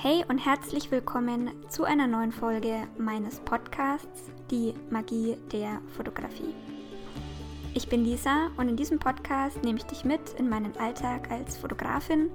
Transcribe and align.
Hey 0.00 0.24
und 0.28 0.38
herzlich 0.38 0.92
willkommen 0.92 1.50
zu 1.68 1.82
einer 1.82 2.06
neuen 2.06 2.30
Folge 2.30 2.86
meines 2.98 3.40
Podcasts 3.40 4.30
Die 4.48 4.72
Magie 4.90 5.36
der 5.50 5.80
Fotografie. 5.96 6.54
Ich 7.74 7.88
bin 7.88 8.04
Lisa 8.04 8.52
und 8.56 8.68
in 8.68 8.76
diesem 8.76 9.00
Podcast 9.00 9.60
nehme 9.64 9.78
ich 9.78 9.86
dich 9.86 10.04
mit 10.04 10.20
in 10.38 10.48
meinen 10.48 10.76
Alltag 10.76 11.28
als 11.32 11.56
Fotografin, 11.56 12.30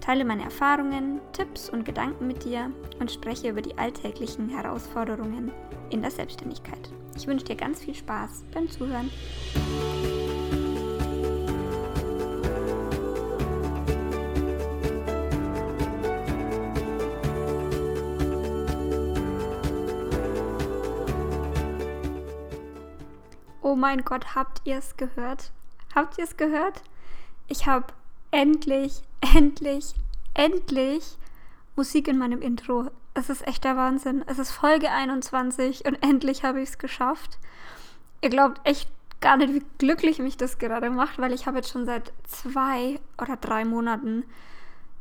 teile 0.00 0.24
meine 0.24 0.44
Erfahrungen, 0.44 1.20
Tipps 1.32 1.68
und 1.68 1.84
Gedanken 1.84 2.28
mit 2.28 2.44
dir 2.44 2.70
und 3.00 3.10
spreche 3.10 3.48
über 3.48 3.62
die 3.62 3.76
alltäglichen 3.76 4.48
Herausforderungen 4.48 5.50
in 5.90 6.02
der 6.02 6.12
Selbstständigkeit. 6.12 6.92
Ich 7.16 7.26
wünsche 7.26 7.46
dir 7.46 7.56
ganz 7.56 7.80
viel 7.80 7.96
Spaß 7.96 8.44
beim 8.54 8.70
Zuhören. 8.70 9.10
Oh 23.72 23.74
mein 23.74 24.04
Gott, 24.04 24.34
habt 24.34 24.60
ihr 24.64 24.76
es 24.76 24.98
gehört? 24.98 25.50
Habt 25.94 26.18
ihr 26.18 26.24
es 26.24 26.36
gehört? 26.36 26.82
Ich 27.48 27.66
habe 27.66 27.86
endlich, 28.30 29.00
endlich, 29.34 29.94
endlich 30.34 31.16
Musik 31.74 32.06
in 32.06 32.18
meinem 32.18 32.42
Intro. 32.42 32.90
Es 33.14 33.30
ist 33.30 33.46
echt 33.46 33.64
der 33.64 33.78
Wahnsinn. 33.78 34.24
Es 34.26 34.38
ist 34.38 34.50
Folge 34.50 34.90
21 34.90 35.86
und 35.86 35.94
endlich 36.02 36.44
habe 36.44 36.60
ich 36.60 36.68
es 36.68 36.76
geschafft. 36.76 37.38
Ihr 38.20 38.28
glaubt 38.28 38.60
echt 38.64 38.90
gar 39.22 39.38
nicht, 39.38 39.54
wie 39.54 39.64
glücklich 39.78 40.18
mich 40.18 40.36
das 40.36 40.58
gerade 40.58 40.90
macht, 40.90 41.18
weil 41.18 41.32
ich 41.32 41.46
habe 41.46 41.56
jetzt 41.56 41.70
schon 41.70 41.86
seit 41.86 42.12
zwei 42.24 43.00
oder 43.18 43.38
drei 43.38 43.64
Monaten 43.64 44.24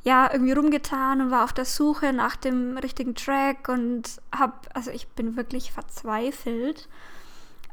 ja 0.06 0.32
irgendwie 0.32 0.54
rumgetan 0.54 1.20
und 1.20 1.30
war 1.30 1.44
auf 1.44 1.52
der 1.52 1.66
Suche 1.66 2.14
nach 2.14 2.38
dem 2.38 2.78
richtigen 2.78 3.16
Track 3.16 3.68
und 3.68 4.22
habe, 4.34 4.54
also 4.74 4.92
ich 4.92 5.10
bin 5.10 5.36
wirklich 5.36 5.74
verzweifelt. 5.74 6.88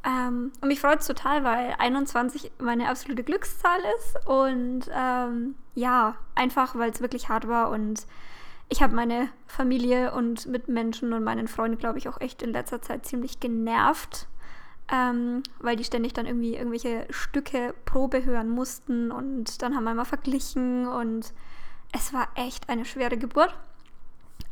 Ähm, 0.04 0.52
und 0.60 0.68
mich 0.68 0.80
freut 0.80 1.00
es 1.00 1.06
total, 1.06 1.44
weil 1.44 1.74
21 1.78 2.52
meine 2.58 2.88
absolute 2.88 3.24
Glückszahl 3.24 3.80
ist. 3.98 4.26
Und 4.26 4.82
ähm, 4.92 5.54
ja, 5.74 6.16
einfach, 6.34 6.76
weil 6.76 6.90
es 6.90 7.00
wirklich 7.00 7.28
hart 7.28 7.48
war. 7.48 7.70
Und 7.70 8.06
ich 8.68 8.82
habe 8.82 8.94
meine 8.94 9.28
Familie 9.46 10.12
und 10.12 10.46
Mitmenschen 10.46 11.12
und 11.12 11.24
meinen 11.24 11.48
Freunden, 11.48 11.78
glaube 11.78 11.98
ich, 11.98 12.08
auch 12.08 12.20
echt 12.20 12.42
in 12.42 12.52
letzter 12.52 12.82
Zeit 12.82 13.06
ziemlich 13.06 13.40
genervt. 13.40 14.28
Ähm, 14.90 15.42
weil 15.58 15.76
die 15.76 15.84
ständig 15.84 16.14
dann 16.14 16.24
irgendwie 16.24 16.54
irgendwelche 16.54 17.06
Stücke 17.10 17.74
Probe 17.84 18.24
hören 18.24 18.48
mussten. 18.48 19.10
Und 19.10 19.62
dann 19.62 19.74
haben 19.74 19.84
wir 19.84 19.94
mal 19.94 20.04
verglichen. 20.04 20.86
Und 20.86 21.32
es 21.92 22.12
war 22.12 22.28
echt 22.36 22.68
eine 22.68 22.84
schwere 22.84 23.18
Geburt. 23.18 23.54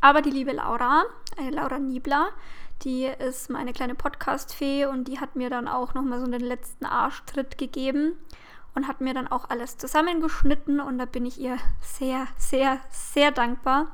Aber 0.01 0.21
die 0.21 0.29
liebe 0.29 0.51
Laura, 0.51 1.03
äh, 1.37 1.49
Laura 1.49 1.79
Niebler, 1.79 2.29
die 2.83 3.05
ist 3.05 3.49
meine 3.49 3.73
kleine 3.73 3.95
Podcast-Fee 3.95 4.85
und 4.85 5.07
die 5.07 5.19
hat 5.19 5.35
mir 5.35 5.49
dann 5.49 5.67
auch 5.67 5.93
nochmal 5.93 6.19
so 6.19 6.27
den 6.27 6.41
letzten 6.41 6.85
Arschtritt 6.85 7.57
gegeben 7.57 8.13
und 8.75 8.87
hat 8.87 9.01
mir 9.01 9.13
dann 9.13 9.27
auch 9.27 9.49
alles 9.49 9.77
zusammengeschnitten 9.77 10.79
und 10.79 10.99
da 10.99 11.05
bin 11.05 11.25
ich 11.25 11.39
ihr 11.39 11.57
sehr, 11.81 12.27
sehr, 12.37 12.79
sehr 12.89 13.31
dankbar. 13.31 13.91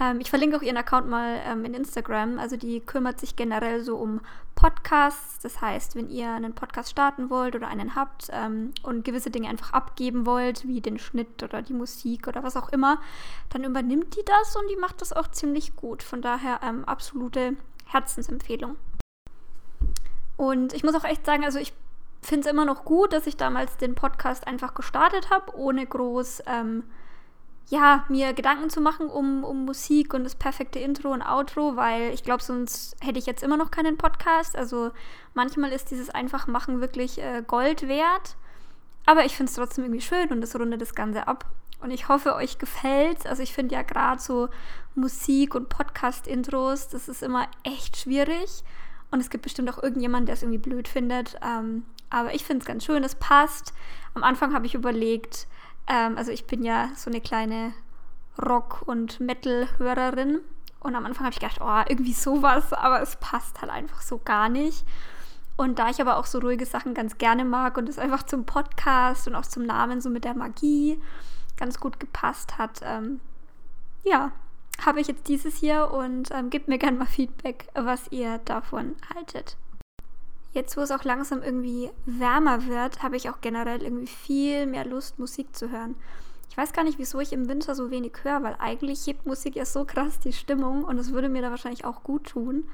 Ähm, 0.00 0.20
ich 0.20 0.30
verlinke 0.30 0.56
auch 0.56 0.62
ihren 0.62 0.76
Account 0.76 1.08
mal 1.08 1.40
ähm, 1.46 1.64
in 1.64 1.74
Instagram. 1.74 2.38
Also 2.38 2.56
die 2.56 2.80
kümmert 2.80 3.20
sich 3.20 3.36
generell 3.36 3.82
so 3.82 3.96
um 3.96 4.20
Podcasts. 4.54 5.40
Das 5.40 5.60
heißt, 5.60 5.96
wenn 5.96 6.08
ihr 6.08 6.30
einen 6.30 6.54
Podcast 6.54 6.90
starten 6.90 7.30
wollt 7.30 7.54
oder 7.56 7.68
einen 7.68 7.94
habt 7.94 8.28
ähm, 8.32 8.72
und 8.82 9.04
gewisse 9.04 9.30
Dinge 9.30 9.48
einfach 9.48 9.72
abgeben 9.72 10.24
wollt, 10.24 10.66
wie 10.66 10.80
den 10.80 10.98
Schnitt 10.98 11.42
oder 11.42 11.62
die 11.62 11.74
Musik 11.74 12.26
oder 12.26 12.42
was 12.42 12.56
auch 12.56 12.70
immer, 12.70 13.00
dann 13.50 13.64
übernimmt 13.64 14.16
die 14.16 14.24
das 14.24 14.56
und 14.56 14.70
die 14.70 14.76
macht 14.76 15.00
das 15.02 15.12
auch 15.12 15.28
ziemlich 15.28 15.76
gut. 15.76 16.02
Von 16.02 16.22
daher 16.22 16.60
ähm, 16.62 16.84
absolute 16.84 17.56
Herzensempfehlung. 17.92 18.76
Und 20.36 20.72
ich 20.72 20.82
muss 20.82 20.94
auch 20.94 21.04
echt 21.04 21.24
sagen, 21.24 21.44
also 21.44 21.58
ich 21.58 21.72
finde 22.20 22.46
es 22.46 22.52
immer 22.52 22.64
noch 22.64 22.84
gut, 22.84 23.12
dass 23.12 23.26
ich 23.26 23.36
damals 23.36 23.76
den 23.76 23.94
Podcast 23.94 24.46
einfach 24.46 24.74
gestartet 24.74 25.30
habe, 25.30 25.56
ohne 25.56 25.86
groß 25.86 26.42
ähm, 26.46 26.84
ja, 27.68 28.04
mir 28.08 28.32
Gedanken 28.32 28.70
zu 28.70 28.80
machen 28.80 29.08
um, 29.08 29.44
um 29.44 29.64
Musik 29.64 30.14
und 30.14 30.24
das 30.24 30.34
perfekte 30.34 30.78
Intro 30.78 31.12
und 31.12 31.22
Outro, 31.22 31.76
weil 31.76 32.12
ich 32.12 32.22
glaube, 32.22 32.42
sonst 32.42 32.96
hätte 33.00 33.18
ich 33.18 33.26
jetzt 33.26 33.42
immer 33.42 33.56
noch 33.56 33.70
keinen 33.70 33.96
Podcast. 33.96 34.56
Also 34.56 34.90
manchmal 35.34 35.72
ist 35.72 35.90
dieses 35.90 36.10
Einfachmachen 36.10 36.80
wirklich 36.80 37.18
äh, 37.18 37.42
Gold 37.46 37.88
wert. 37.88 38.36
Aber 39.06 39.24
ich 39.24 39.36
finde 39.36 39.50
es 39.50 39.56
trotzdem 39.56 39.84
irgendwie 39.84 40.00
schön 40.00 40.28
und 40.30 40.40
das 40.40 40.54
rundet 40.58 40.80
das 40.80 40.94
Ganze 40.94 41.26
ab. 41.26 41.46
Und 41.82 41.90
ich 41.90 42.08
hoffe, 42.08 42.34
euch 42.34 42.58
gefällt. 42.58 43.26
Also 43.26 43.42
ich 43.42 43.52
finde 43.52 43.74
ja 43.74 43.82
gerade 43.82 44.20
so 44.20 44.48
Musik 44.94 45.54
und 45.54 45.68
Podcast-Intros, 45.68 46.88
das 46.88 47.08
ist 47.08 47.22
immer 47.22 47.48
echt 47.64 47.96
schwierig. 47.96 48.62
Und 49.10 49.20
es 49.20 49.30
gibt 49.30 49.42
bestimmt 49.42 49.68
auch 49.68 49.82
irgendjemanden, 49.82 50.26
der 50.26 50.34
es 50.34 50.42
irgendwie 50.42 50.58
blöd 50.58 50.86
findet. 50.86 51.38
Ähm, 51.42 51.84
aber 52.08 52.34
ich 52.34 52.44
finde 52.44 52.60
es 52.60 52.66
ganz 52.66 52.84
schön, 52.84 53.02
es 53.02 53.16
passt. 53.16 53.74
Am 54.14 54.22
Anfang 54.22 54.54
habe 54.54 54.66
ich 54.66 54.74
überlegt, 54.74 55.48
ähm, 55.88 56.16
also 56.16 56.30
ich 56.30 56.46
bin 56.46 56.62
ja 56.62 56.90
so 56.94 57.10
eine 57.10 57.20
kleine 57.20 57.72
Rock- 58.40 58.82
und 58.86 59.18
Metal-Hörerin. 59.20 60.40
Und 60.80 60.94
am 60.94 61.04
Anfang 61.04 61.26
habe 61.26 61.34
ich 61.34 61.40
gedacht, 61.40 61.60
oh, 61.60 61.82
irgendwie 61.88 62.12
sowas, 62.12 62.72
aber 62.72 63.02
es 63.02 63.16
passt 63.16 63.60
halt 63.60 63.72
einfach 63.72 64.02
so 64.02 64.18
gar 64.18 64.48
nicht. 64.48 64.84
Und 65.56 65.78
da 65.78 65.90
ich 65.90 66.00
aber 66.00 66.16
auch 66.16 66.26
so 66.26 66.38
ruhige 66.38 66.66
Sachen 66.66 66.94
ganz 66.94 67.18
gerne 67.18 67.44
mag 67.44 67.76
und 67.76 67.88
es 67.88 67.98
einfach 67.98 68.22
zum 68.22 68.46
Podcast 68.46 69.26
und 69.28 69.34
auch 69.34 69.46
zum 69.46 69.64
Namen 69.64 70.00
so 70.00 70.10
mit 70.10 70.24
der 70.24 70.34
Magie 70.34 71.00
ganz 71.62 71.78
gut 71.78 72.00
gepasst 72.00 72.58
hat, 72.58 72.80
ähm, 72.82 73.20
ja, 74.02 74.32
habe 74.84 75.00
ich 75.00 75.06
jetzt 75.06 75.28
dieses 75.28 75.56
hier 75.56 75.92
und 75.92 76.28
ähm, 76.32 76.50
gebt 76.50 76.66
mir 76.66 76.76
gerne 76.76 76.98
mal 76.98 77.06
Feedback, 77.06 77.68
was 77.74 78.10
ihr 78.10 78.38
davon 78.38 78.96
haltet. 79.14 79.56
Jetzt, 80.52 80.76
wo 80.76 80.80
es 80.80 80.90
auch 80.90 81.04
langsam 81.04 81.40
irgendwie 81.40 81.88
wärmer 82.04 82.66
wird, 82.66 83.04
habe 83.04 83.16
ich 83.16 83.30
auch 83.30 83.40
generell 83.40 83.80
irgendwie 83.80 84.08
viel 84.08 84.66
mehr 84.66 84.84
Lust, 84.84 85.20
Musik 85.20 85.54
zu 85.54 85.70
hören. 85.70 85.94
Ich 86.50 86.56
weiß 86.56 86.72
gar 86.72 86.82
nicht, 86.82 86.98
wieso 86.98 87.20
ich 87.20 87.32
im 87.32 87.48
Winter 87.48 87.76
so 87.76 87.92
wenig 87.92 88.12
höre, 88.24 88.42
weil 88.42 88.56
eigentlich 88.58 89.06
hebt 89.06 89.24
Musik 89.24 89.54
ja 89.54 89.64
so 89.64 89.84
krass 89.84 90.18
die 90.18 90.32
Stimmung 90.32 90.82
und 90.82 90.98
es 90.98 91.12
würde 91.12 91.28
mir 91.28 91.42
da 91.42 91.50
wahrscheinlich 91.50 91.84
auch 91.84 92.02
gut 92.02 92.24
tun. 92.24 92.64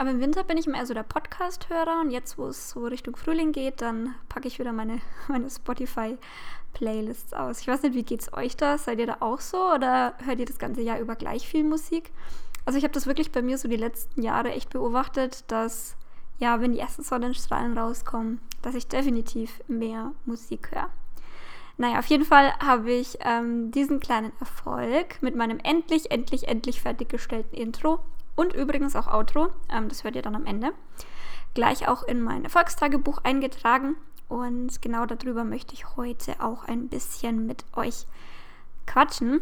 Aber 0.00 0.10
im 0.10 0.20
Winter 0.20 0.44
bin 0.44 0.56
ich 0.56 0.68
mehr 0.68 0.86
so 0.86 0.94
der 0.94 1.02
Podcast-Hörer 1.02 2.00
und 2.00 2.12
jetzt, 2.12 2.38
wo 2.38 2.46
es 2.46 2.70
so 2.70 2.86
Richtung 2.86 3.16
Frühling 3.16 3.50
geht, 3.50 3.82
dann 3.82 4.14
packe 4.28 4.46
ich 4.46 4.60
wieder 4.60 4.72
meine, 4.72 5.00
meine 5.28 5.50
Spotify-Playlists 5.50 7.34
aus. 7.34 7.60
Ich 7.60 7.66
weiß 7.66 7.82
nicht, 7.82 7.96
wie 7.96 8.04
geht's 8.04 8.32
euch 8.32 8.56
da? 8.56 8.78
Seid 8.78 9.00
ihr 9.00 9.08
da 9.08 9.16
auch 9.18 9.40
so 9.40 9.58
oder 9.72 10.14
hört 10.24 10.38
ihr 10.38 10.46
das 10.46 10.60
ganze 10.60 10.82
Jahr 10.82 11.00
über 11.00 11.16
gleich 11.16 11.48
viel 11.48 11.64
Musik? 11.64 12.12
Also 12.64 12.78
ich 12.78 12.84
habe 12.84 12.94
das 12.94 13.06
wirklich 13.08 13.32
bei 13.32 13.42
mir 13.42 13.58
so 13.58 13.66
die 13.66 13.76
letzten 13.76 14.22
Jahre 14.22 14.52
echt 14.52 14.70
beobachtet, 14.70 15.44
dass 15.48 15.96
ja, 16.38 16.60
wenn 16.60 16.72
die 16.72 16.78
ersten 16.78 17.02
Sonnenstrahlen 17.02 17.76
rauskommen, 17.76 18.40
dass 18.62 18.76
ich 18.76 18.86
definitiv 18.86 19.60
mehr 19.66 20.12
Musik 20.24 20.70
höre. 20.70 20.90
Naja, 21.76 21.98
auf 21.98 22.06
jeden 22.06 22.24
Fall 22.24 22.52
habe 22.60 22.92
ich 22.92 23.18
ähm, 23.22 23.72
diesen 23.72 23.98
kleinen 23.98 24.32
Erfolg 24.38 25.20
mit 25.22 25.34
meinem 25.34 25.58
endlich, 25.58 26.12
endlich, 26.12 26.46
endlich 26.46 26.80
fertiggestellten 26.80 27.58
Intro 27.58 27.98
und 28.38 28.52
übrigens 28.54 28.94
auch 28.94 29.08
Outro, 29.08 29.48
ähm, 29.68 29.88
das 29.88 30.04
hört 30.04 30.14
ihr 30.14 30.22
dann 30.22 30.36
am 30.36 30.46
Ende, 30.46 30.72
gleich 31.54 31.88
auch 31.88 32.04
in 32.04 32.22
mein 32.22 32.44
Erfolgstagebuch 32.44 33.18
eingetragen. 33.24 33.96
Und 34.28 34.80
genau 34.80 35.06
darüber 35.06 35.42
möchte 35.42 35.74
ich 35.74 35.96
heute 35.96 36.36
auch 36.40 36.62
ein 36.62 36.88
bisschen 36.88 37.46
mit 37.46 37.64
euch 37.74 38.06
quatschen. 38.86 39.40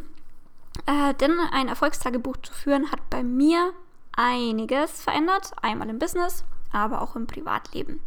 Äh, 0.86 1.12
denn 1.12 1.38
ein 1.52 1.68
Erfolgstagebuch 1.68 2.38
zu 2.38 2.54
führen 2.54 2.90
hat 2.90 3.10
bei 3.10 3.22
mir 3.22 3.74
einiges 4.12 5.02
verändert. 5.02 5.52
Einmal 5.60 5.90
im 5.90 5.98
Business, 5.98 6.44
aber 6.72 7.02
auch 7.02 7.16
im 7.16 7.26
Privatleben. 7.26 8.00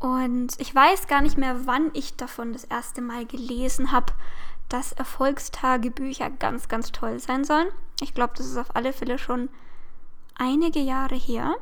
Und 0.00 0.60
ich 0.60 0.74
weiß 0.74 1.06
gar 1.06 1.22
nicht 1.22 1.38
mehr, 1.38 1.66
wann 1.66 1.90
ich 1.94 2.14
davon 2.16 2.52
das 2.52 2.64
erste 2.64 3.00
Mal 3.00 3.24
gelesen 3.24 3.90
habe, 3.90 4.12
dass 4.68 4.92
Erfolgstagebücher 4.92 6.28
ganz, 6.28 6.68
ganz 6.68 6.92
toll 6.92 7.18
sein 7.20 7.44
sollen. 7.44 7.68
Ich 8.02 8.12
glaube, 8.12 8.34
das 8.36 8.44
ist 8.44 8.58
auf 8.58 8.76
alle 8.76 8.92
Fälle 8.92 9.18
schon 9.18 9.48
einige 10.38 10.80
Jahre 10.80 11.16
her. 11.16 11.56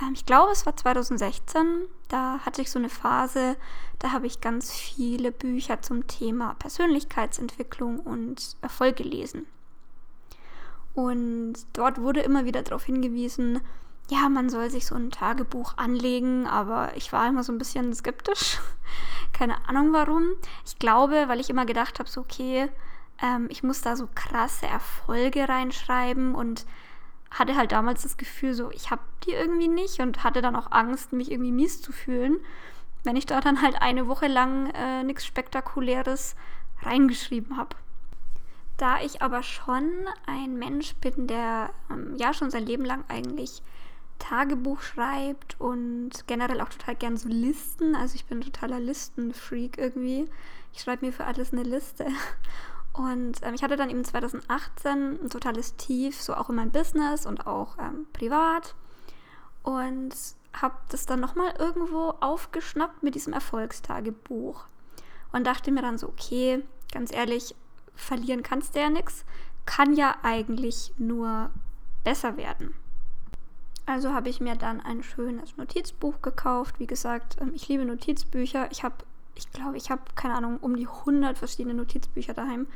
Ähm, 0.00 0.12
ich 0.14 0.26
glaube, 0.26 0.52
es 0.52 0.66
war 0.66 0.76
2016. 0.76 1.86
Da 2.08 2.40
hatte 2.40 2.62
ich 2.62 2.70
so 2.70 2.78
eine 2.78 2.88
Phase, 2.88 3.56
da 3.98 4.12
habe 4.12 4.26
ich 4.26 4.40
ganz 4.40 4.72
viele 4.72 5.30
Bücher 5.30 5.82
zum 5.82 6.06
Thema 6.06 6.54
Persönlichkeitsentwicklung 6.54 8.00
und 8.00 8.56
Erfolg 8.62 8.96
gelesen. 8.96 9.46
Und 10.94 11.54
dort 11.74 12.00
wurde 12.00 12.20
immer 12.20 12.44
wieder 12.44 12.62
darauf 12.62 12.84
hingewiesen, 12.84 13.60
ja, 14.10 14.28
man 14.30 14.48
soll 14.48 14.70
sich 14.70 14.86
so 14.86 14.94
ein 14.94 15.10
Tagebuch 15.10 15.74
anlegen, 15.76 16.46
aber 16.46 16.96
ich 16.96 17.12
war 17.12 17.28
immer 17.28 17.42
so 17.42 17.52
ein 17.52 17.58
bisschen 17.58 17.92
skeptisch. 17.94 18.58
Keine 19.32 19.68
Ahnung 19.68 19.92
warum. 19.92 20.30
Ich 20.64 20.78
glaube, 20.78 21.24
weil 21.28 21.40
ich 21.40 21.50
immer 21.50 21.66
gedacht 21.66 21.98
habe, 21.98 22.08
so, 22.08 22.22
okay, 22.22 22.70
ähm, 23.22 23.48
ich 23.50 23.62
muss 23.62 23.82
da 23.82 23.96
so 23.96 24.08
krasse 24.14 24.66
Erfolge 24.66 25.48
reinschreiben 25.48 26.34
und 26.34 26.64
hatte 27.30 27.56
halt 27.56 27.72
damals 27.72 28.02
das 28.02 28.16
Gefühl, 28.16 28.54
so, 28.54 28.70
ich 28.70 28.90
habe 28.90 29.02
die 29.24 29.32
irgendwie 29.32 29.68
nicht 29.68 30.00
und 30.00 30.24
hatte 30.24 30.42
dann 30.42 30.56
auch 30.56 30.70
Angst, 30.72 31.12
mich 31.12 31.30
irgendwie 31.30 31.52
mies 31.52 31.82
zu 31.82 31.92
fühlen, 31.92 32.38
wenn 33.04 33.16
ich 33.16 33.26
da 33.26 33.40
dann 33.40 33.62
halt 33.62 33.80
eine 33.80 34.08
Woche 34.08 34.26
lang 34.26 34.70
äh, 34.70 35.02
nichts 35.02 35.26
Spektakuläres 35.26 36.36
reingeschrieben 36.82 37.56
habe. 37.56 37.76
Da 38.76 39.00
ich 39.00 39.22
aber 39.22 39.42
schon 39.42 39.90
ein 40.26 40.56
Mensch 40.56 40.94
bin, 40.96 41.26
der 41.26 41.70
ähm, 41.90 42.14
ja 42.16 42.32
schon 42.32 42.50
sein 42.50 42.64
Leben 42.64 42.84
lang 42.84 43.04
eigentlich 43.08 43.62
Tagebuch 44.18 44.80
schreibt 44.80 45.60
und 45.60 46.10
generell 46.26 46.60
auch 46.60 46.68
total 46.68 46.96
gern 46.96 47.16
so 47.16 47.28
Listen. 47.28 47.94
Also 47.94 48.14
ich 48.14 48.24
bin 48.24 48.40
totaler 48.40 48.80
Listenfreak 48.80 49.78
irgendwie. 49.78 50.28
Ich 50.72 50.80
schreibe 50.82 51.06
mir 51.06 51.12
für 51.12 51.24
alles 51.24 51.52
eine 51.52 51.62
Liste. 51.62 52.06
Und 52.98 53.38
ähm, 53.42 53.54
ich 53.54 53.62
hatte 53.62 53.76
dann 53.76 53.90
eben 53.90 54.04
2018 54.04 55.22
ein 55.22 55.30
totales 55.30 55.76
Tief, 55.76 56.20
so 56.20 56.34
auch 56.34 56.48
in 56.48 56.56
meinem 56.56 56.72
Business 56.72 57.26
und 57.26 57.46
auch 57.46 57.78
ähm, 57.78 58.08
privat. 58.12 58.74
Und 59.62 60.12
habe 60.52 60.74
das 60.90 61.06
dann 61.06 61.20
nochmal 61.20 61.54
irgendwo 61.60 62.14
aufgeschnappt 62.20 63.04
mit 63.04 63.14
diesem 63.14 63.32
Erfolgstagebuch. 63.32 64.64
Und 65.30 65.46
dachte 65.46 65.70
mir 65.70 65.82
dann 65.82 65.96
so, 65.96 66.08
okay, 66.08 66.64
ganz 66.90 67.12
ehrlich, 67.12 67.54
verlieren 67.94 68.42
kannst 68.42 68.74
du 68.74 68.80
ja 68.80 68.90
nichts. 68.90 69.24
Kann 69.64 69.94
ja 69.94 70.16
eigentlich 70.24 70.92
nur 70.98 71.50
besser 72.02 72.36
werden. 72.36 72.74
Also 73.86 74.12
habe 74.12 74.28
ich 74.28 74.40
mir 74.40 74.56
dann 74.56 74.80
ein 74.80 75.04
schönes 75.04 75.56
Notizbuch 75.56 76.20
gekauft. 76.20 76.80
Wie 76.80 76.88
gesagt, 76.88 77.36
ähm, 77.40 77.52
ich 77.54 77.68
liebe 77.68 77.84
Notizbücher. 77.84 78.68
Ich 78.72 78.82
habe, 78.82 78.96
ich 79.38 79.50
glaube, 79.52 79.76
ich 79.76 79.90
habe, 79.90 80.02
keine 80.14 80.34
Ahnung, 80.34 80.58
um 80.58 80.76
die 80.76 80.86
100 80.86 81.38
verschiedene 81.38 81.74
Notizbücher 81.74 82.34
daheim. 82.34 82.66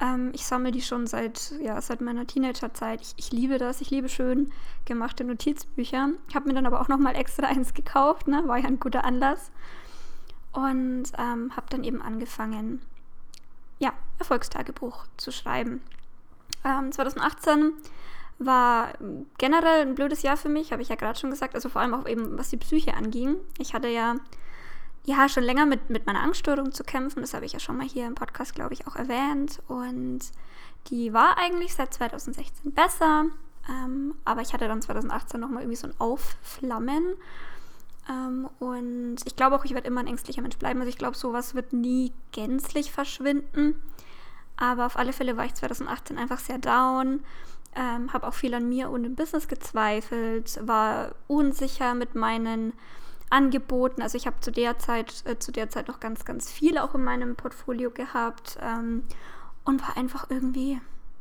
Ähm, 0.00 0.30
ich 0.32 0.46
sammle 0.46 0.70
die 0.70 0.80
schon 0.80 1.06
seit, 1.06 1.52
ja, 1.60 1.80
seit 1.80 2.00
meiner 2.00 2.26
Teenagerzeit. 2.26 3.00
Ich, 3.00 3.14
ich 3.16 3.32
liebe 3.32 3.58
das. 3.58 3.80
Ich 3.80 3.90
liebe 3.90 4.08
schön 4.08 4.52
gemachte 4.84 5.24
Notizbücher. 5.24 6.10
Ich 6.28 6.36
habe 6.36 6.48
mir 6.48 6.54
dann 6.54 6.66
aber 6.66 6.80
auch 6.80 6.88
nochmal 6.88 7.16
extra 7.16 7.46
eins 7.48 7.74
gekauft. 7.74 8.28
Ne? 8.28 8.44
War 8.46 8.58
ja 8.58 8.66
ein 8.66 8.80
guter 8.80 9.04
Anlass. 9.04 9.50
Und 10.52 11.04
ähm, 11.18 11.54
habe 11.56 11.66
dann 11.68 11.84
eben 11.84 12.00
angefangen, 12.00 12.80
ja, 13.78 13.92
Erfolgstagebuch 14.18 15.06
zu 15.16 15.30
schreiben. 15.30 15.82
Ähm, 16.64 16.90
2018 16.90 17.72
war 18.38 18.92
generell 19.36 19.82
ein 19.82 19.94
blödes 19.94 20.22
Jahr 20.22 20.36
für 20.36 20.48
mich, 20.48 20.72
habe 20.72 20.82
ich 20.82 20.88
ja 20.88 20.94
gerade 20.94 21.18
schon 21.18 21.30
gesagt. 21.30 21.54
Also 21.54 21.68
vor 21.68 21.82
allem 21.82 21.94
auch 21.94 22.06
eben, 22.06 22.38
was 22.38 22.50
die 22.50 22.56
Psyche 22.56 22.94
anging. 22.94 23.36
Ich 23.58 23.74
hatte 23.74 23.88
ja, 23.88 24.16
ja 25.08 25.28
schon 25.28 25.42
länger 25.42 25.66
mit, 25.66 25.90
mit 25.90 26.06
meiner 26.06 26.22
Angststörung 26.22 26.72
zu 26.72 26.84
kämpfen. 26.84 27.20
Das 27.20 27.34
habe 27.34 27.44
ich 27.44 27.52
ja 27.52 27.58
schon 27.58 27.76
mal 27.76 27.86
hier 27.86 28.06
im 28.06 28.14
Podcast, 28.14 28.54
glaube 28.54 28.74
ich, 28.74 28.86
auch 28.86 28.96
erwähnt. 28.96 29.60
Und 29.68 30.20
die 30.88 31.12
war 31.12 31.38
eigentlich 31.38 31.74
seit 31.74 31.92
2016 31.92 32.72
besser. 32.72 33.26
Ähm, 33.68 34.14
aber 34.24 34.40
ich 34.42 34.52
hatte 34.52 34.68
dann 34.68 34.80
2018 34.80 35.40
nochmal 35.40 35.62
irgendwie 35.62 35.76
so 35.76 35.88
ein 35.88 35.94
Aufflammen. 35.98 37.14
Ähm, 38.08 38.48
und 38.60 39.16
ich 39.24 39.36
glaube 39.36 39.56
auch, 39.56 39.64
ich 39.64 39.74
werde 39.74 39.88
immer 39.88 40.00
ein 40.00 40.06
ängstlicher 40.06 40.42
Mensch 40.42 40.56
bleiben. 40.56 40.80
Also 40.80 40.90
ich 40.90 40.98
glaube, 40.98 41.16
sowas 41.16 41.54
wird 41.54 41.72
nie 41.72 42.12
gänzlich 42.32 42.92
verschwinden. 42.92 43.74
Aber 44.56 44.86
auf 44.86 44.96
alle 44.96 45.12
Fälle 45.12 45.36
war 45.36 45.44
ich 45.44 45.54
2018 45.54 46.18
einfach 46.18 46.38
sehr 46.38 46.58
down 46.58 47.20
ähm, 47.78 48.12
habe 48.12 48.26
auch 48.26 48.34
viel 48.34 48.54
an 48.54 48.68
mir 48.68 48.90
und 48.90 49.04
im 49.04 49.14
Business 49.14 49.48
gezweifelt, 49.48 50.58
war 50.66 51.14
unsicher 51.26 51.94
mit 51.94 52.14
meinen 52.14 52.72
Angeboten. 53.30 54.02
Also 54.02 54.16
ich 54.16 54.26
habe 54.26 54.40
zu 54.40 54.50
der 54.50 54.78
Zeit, 54.78 55.22
äh, 55.26 55.38
zu 55.38 55.52
der 55.52 55.70
Zeit 55.70 55.88
noch 55.88 56.00
ganz, 56.00 56.24
ganz 56.24 56.50
viel 56.50 56.78
auch 56.78 56.94
in 56.94 57.04
meinem 57.04 57.36
Portfolio 57.36 57.90
gehabt 57.90 58.58
ähm, 58.60 59.04
und 59.64 59.82
war 59.82 59.96
einfach 59.96 60.30
irgendwie, 60.30 60.80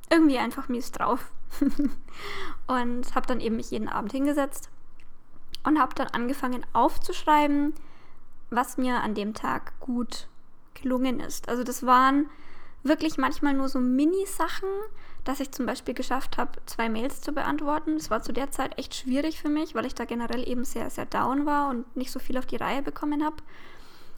irgendwie 0.10 0.38
einfach 0.38 0.70
mies 0.70 0.92
drauf. 0.92 1.32
und 2.68 3.16
habe 3.16 3.28
dann 3.28 3.40
eben 3.40 3.56
mich 3.56 3.72
jeden 3.72 3.88
Abend 3.88 4.12
hingesetzt 4.12 4.70
und 5.64 5.80
habe 5.80 5.96
dann 5.96 6.08
angefangen 6.08 6.66
aufzuschreiben, 6.74 7.74
was 8.50 8.78
mir 8.78 9.02
an 9.02 9.16
dem 9.16 9.34
Tag 9.34 9.80
gut 9.80 10.28
gelungen 10.74 11.20
ist. 11.20 11.50
Also 11.50 11.64
das 11.64 11.86
waren 11.86 12.30
wirklich 12.88 13.18
manchmal 13.18 13.54
nur 13.54 13.70
so 13.70 13.80
Mini-Sachen, 13.80 14.70
dass 15.24 15.40
ich 15.40 15.52
zum 15.52 15.66
Beispiel 15.66 15.94
geschafft 15.94 16.38
habe, 16.38 16.52
zwei 16.66 16.90
Mails 16.90 17.22
zu 17.22 17.32
beantworten. 17.34 17.98
Das 17.98 18.10
war 18.10 18.22
zu 18.22 18.32
der 18.32 18.52
Zeit 18.52 18.78
echt 18.78 18.96
schwierig 18.96 19.42
für 19.42 19.50
mich, 19.50 19.76
weil 19.76 19.86
ich 19.86 19.96
da 19.96 20.06
generell 20.06 20.48
eben 20.48 20.64
sehr, 20.64 20.90
sehr 20.90 21.06
down 21.06 21.46
war 21.46 21.70
und 21.70 21.96
nicht 21.96 22.12
so 22.12 22.20
viel 22.20 22.38
auf 22.38 22.46
die 22.46 22.56
Reihe 22.56 22.82
bekommen 22.82 23.24
habe. 23.24 23.38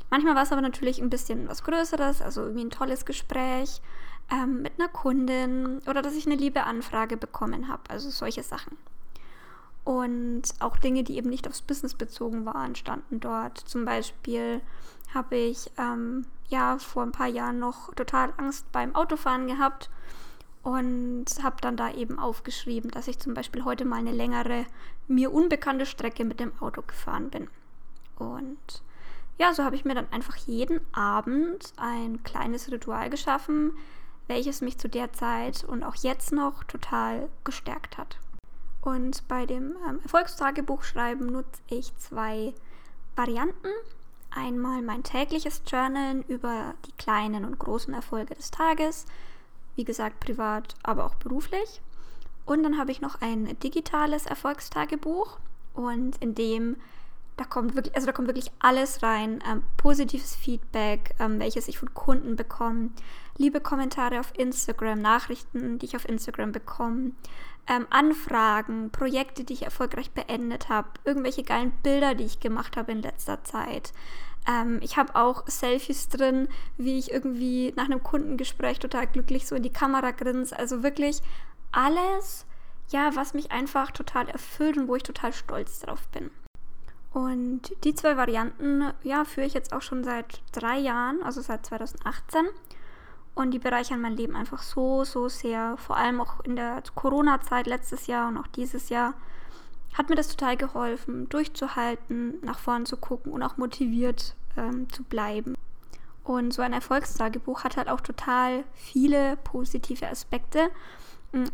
Manchmal 0.10 0.36
war 0.36 0.44
es 0.44 0.52
aber 0.52 0.62
natürlich 0.62 1.02
ein 1.02 1.10
bisschen 1.10 1.48
was 1.48 1.64
Größeres, 1.64 2.22
also 2.22 2.42
irgendwie 2.42 2.66
ein 2.66 2.70
tolles 2.72 3.06
Gespräch 3.06 3.82
ähm, 4.32 4.62
mit 4.62 4.74
einer 4.80 4.90
Kundin 4.90 5.82
oder 5.88 6.02
dass 6.02 6.16
ich 6.16 6.26
eine 6.26 6.36
liebe 6.36 6.64
Anfrage 6.64 7.18
bekommen 7.18 7.68
habe. 7.68 7.84
Also 7.90 8.10
solche 8.10 8.44
Sachen. 8.44 8.78
Und 9.84 10.44
auch 10.60 10.78
Dinge, 10.78 11.04
die 11.04 11.18
eben 11.18 11.30
nicht 11.30 11.48
aufs 11.48 11.62
Business 11.62 11.94
bezogen 11.94 12.46
waren, 12.46 12.76
standen 12.76 13.20
dort. 13.20 13.58
Zum 13.58 13.86
Beispiel 13.86 14.62
habe 15.14 15.36
ich 15.36 15.72
ähm, 15.78 16.26
ja 16.50 16.78
vor 16.78 17.04
ein 17.04 17.12
paar 17.12 17.28
Jahren 17.28 17.60
noch 17.60 17.94
total 17.96 18.34
Angst 18.38 18.72
beim 18.72 18.96
Autofahren 18.96 19.48
gehabt 19.48 19.90
und 20.64 21.26
habe 21.42 21.58
dann 21.62 21.78
da 21.78 21.92
eben 21.92 22.20
aufgeschrieben, 22.20 22.92
dass 22.92 23.08
ich 23.08 23.20
zum 23.20 23.34
Beispiel 23.34 23.64
heute 23.64 23.86
mal 23.86 23.98
eine 23.98 24.12
längere, 24.12 24.66
mir 25.08 25.32
unbekannte 25.32 25.86
Strecke 25.86 26.26
mit 26.26 26.40
dem 26.40 26.52
Auto 26.60 26.82
gefahren 26.82 27.30
bin. 27.30 27.50
Und 28.18 28.84
ja, 29.38 29.54
so 29.54 29.64
habe 29.64 29.76
ich 29.76 29.86
mir 29.86 29.96
dann 29.96 30.12
einfach 30.12 30.36
jeden 30.36 30.82
Abend 30.94 31.72
ein 31.78 32.24
kleines 32.24 32.70
Ritual 32.72 33.10
geschaffen, 33.10 33.74
welches 34.28 34.62
mich 34.62 34.78
zu 34.78 34.90
der 34.90 35.14
Zeit 35.14 35.64
und 35.64 35.84
auch 35.84 35.96
jetzt 35.96 36.32
noch 36.32 36.64
total 36.66 37.30
gestärkt 37.46 37.98
hat. 37.98 38.18
Und 38.82 39.28
bei 39.28 39.46
dem 39.46 39.76
ähm, 39.88 40.00
Erfolgstagebuchschreiben 40.04 41.28
nutze 41.28 41.62
ich 41.70 41.96
zwei 41.98 42.54
Varianten. 43.16 43.70
Einmal 44.32 44.82
mein 44.82 45.04
tägliches 45.04 45.62
Journalen 45.66 46.24
über 46.24 46.76
die 46.86 46.92
kleinen 46.94 47.46
und 47.46 47.58
großen 47.58 47.94
Erfolge 47.94 48.36
des 48.36 48.52
Tages, 48.52 49.06
wie 49.76 49.84
gesagt 49.84 50.20
privat, 50.20 50.76
aber 50.84 51.06
auch 51.06 51.16
beruflich. 51.16 51.82
Und 52.46 52.64
dann 52.64 52.78
habe 52.78 52.92
ich 52.92 53.02
noch 53.02 53.22
ein 53.22 53.58
digitales 53.60 54.26
Erfolgstagebuch 54.26 55.38
und 55.74 56.18
in 56.18 56.36
dem 56.36 56.78
da 57.40 57.46
kommt 57.46 57.74
wirklich, 57.74 57.96
also 57.96 58.06
da 58.06 58.12
kommt 58.12 58.28
wirklich 58.28 58.52
alles 58.60 59.02
rein. 59.02 59.42
Ähm, 59.50 59.64
positives 59.78 60.36
Feedback, 60.36 61.16
ähm, 61.20 61.40
welches 61.40 61.70
ich 61.70 61.80
von 61.80 61.94
Kunden 61.94 62.36
bekomme, 62.36 62.90
liebe 63.38 63.62
Kommentare 63.62 64.20
auf 64.20 64.34
Instagram, 64.38 65.02
Nachrichten, 65.02 65.80
die 65.80 65.86
ich 65.86 65.96
auf 65.96 66.08
Instagram 66.08 66.52
bekomme, 66.52 67.12
ähm, 67.70 67.86
Anfragen, 67.92 68.90
Projekte, 68.90 69.44
die 69.44 69.54
ich 69.54 69.64
erfolgreich 69.64 70.12
beendet 70.12 70.68
habe, 70.70 70.90
irgendwelche 71.06 71.44
geilen 71.44 71.72
Bilder, 71.84 72.16
die 72.16 72.26
ich 72.26 72.40
gemacht 72.40 72.76
habe 72.76 72.92
in 72.92 73.02
letzter 73.02 73.44
Zeit. 73.44 73.94
Ähm, 74.48 74.80
ich 74.82 74.98
habe 74.98 75.16
auch 75.16 75.48
Selfies 75.48 76.10
drin, 76.10 76.48
wie 76.78 76.98
ich 76.98 77.12
irgendwie 77.12 77.72
nach 77.76 77.86
einem 77.86 78.02
Kundengespräch 78.02 78.80
total 78.80 79.06
glücklich 79.08 79.48
so 79.48 79.56
in 79.56 79.64
die 79.64 79.72
Kamera 79.72 80.12
grinse. 80.12 80.58
Also 80.58 80.82
wirklich 80.82 81.22
alles, 81.72 82.48
ja, 82.90 83.12
was 83.16 83.36
mich 83.36 83.52
einfach 83.52 83.92
total 83.92 84.28
erfüllt 84.30 84.78
und 84.78 84.88
wo 84.88 84.96
ich 84.96 85.04
total 85.04 85.32
stolz 85.32 85.80
drauf 85.80 86.08
bin. 86.08 86.32
Und 87.12 87.72
die 87.84 87.94
zwei 87.94 88.18
Varianten, 88.18 88.94
ja, 89.04 89.26
führe 89.26 89.48
ich 89.48 89.54
jetzt 89.54 89.74
auch 89.74 89.82
schon 89.82 90.04
seit 90.04 90.42
drei 90.52 90.78
Jahren, 90.78 91.22
also 91.24 91.42
seit 91.42 91.66
2018. 91.66 92.46
Und 93.40 93.52
die 93.52 93.60
bereichern 93.60 94.02
mein 94.02 94.18
Leben 94.18 94.36
einfach 94.36 94.62
so, 94.62 95.06
so 95.06 95.30
sehr. 95.30 95.78
Vor 95.78 95.96
allem 95.96 96.20
auch 96.20 96.42
in 96.42 96.58
der 96.58 96.84
Corona-Zeit 96.94 97.68
letztes 97.68 98.08
Jahr 98.08 98.28
und 98.28 98.38
auch 98.38 98.48
dieses 98.48 98.90
Jahr 98.90 99.14
hat 99.94 100.10
mir 100.10 100.16
das 100.16 100.28
total 100.28 100.58
geholfen, 100.58 101.30
durchzuhalten, 101.30 102.34
nach 102.42 102.60
vorn 102.60 102.86
zu 102.86 102.98
gucken 102.98 103.32
und 103.32 103.42
auch 103.42 103.56
motiviert 103.56 104.36
ähm, 104.58 104.90
zu 104.92 105.06
bleiben. 105.06 105.56
Und 106.26 106.54
so 106.54 106.62
ein 106.62 106.74
Erfolgstagebuch 106.74 107.64
hat 107.64 107.78
halt 107.78 107.88
auch 107.88 108.02
total 108.02 108.66
viele 108.74 109.38
positive 109.38 110.10
Aspekte. 110.10 110.70